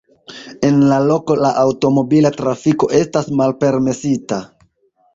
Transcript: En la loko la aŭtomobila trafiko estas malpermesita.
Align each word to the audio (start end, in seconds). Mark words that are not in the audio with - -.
En 0.69 0.79
la 0.91 0.97
loko 1.11 1.35
la 1.43 1.51
aŭtomobila 1.65 2.33
trafiko 2.39 2.91
estas 3.05 3.33
malpermesita. 3.43 4.45